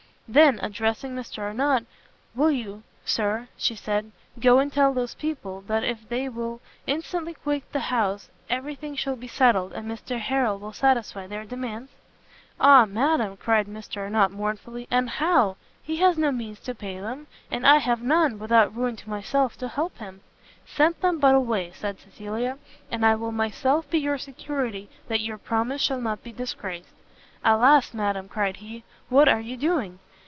Then, 0.33 0.59
addressing 0.61 1.11
Mr 1.13 1.39
Arnott, 1.39 1.83
"Will 2.35 2.51
you. 2.51 2.83
Sir," 3.03 3.49
she 3.57 3.75
said, 3.75 4.13
"go 4.39 4.59
and 4.59 4.71
tell 4.71 4.93
those 4.93 5.13
people 5.13 5.59
that 5.67 5.83
if 5.83 6.07
they 6.07 6.29
will 6.29 6.61
instantly 6.87 7.33
quit 7.33 7.69
the 7.73 7.81
house, 7.81 8.29
every 8.49 8.75
thing 8.75 8.95
shall 8.95 9.17
be 9.17 9.27
settled, 9.27 9.73
and 9.73 9.91
Mr 9.91 10.17
Harrel 10.21 10.57
will 10.57 10.71
satisfy 10.71 11.27
their 11.27 11.43
demands?" 11.43 11.91
"Ah 12.61 12.85
madam!" 12.85 13.35
cried 13.35 13.67
Mr 13.67 13.97
Arnott, 13.97 14.31
mournfully, 14.31 14.87
"and 14.89 15.09
how? 15.09 15.57
he 15.83 15.97
has 15.97 16.17
no 16.17 16.31
means 16.31 16.61
to 16.61 16.73
pay 16.73 17.01
them, 17.01 17.27
and 17.51 17.67
I 17.67 17.79
have 17.79 18.01
none 18.01 18.39
without 18.39 18.73
ruin 18.73 18.95
to 18.95 19.09
myself, 19.09 19.57
to 19.57 19.67
help 19.67 19.97
him!" 19.97 20.21
"Send 20.65 20.95
them 21.01 21.19
but 21.19 21.35
away," 21.35 21.71
said 21.75 21.99
Cecilia, 21.99 22.57
"and 22.89 23.05
I 23.05 23.15
will 23.15 23.33
myself 23.33 23.89
be 23.89 23.99
your 23.99 24.17
security 24.17 24.87
that 25.09 25.19
your 25.19 25.37
promise 25.37 25.81
shall 25.81 25.99
not 25.99 26.23
be 26.23 26.31
disgraced." 26.31 26.93
"Alas, 27.43 27.93
madam," 27.93 28.29
cried 28.29 28.55
he, 28.55 28.85
"what 29.09 29.27
are 29.27 29.41
you 29.41 29.57
doing? 29.57 29.99